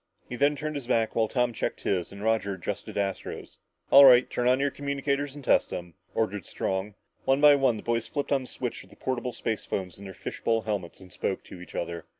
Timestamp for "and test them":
5.35-5.93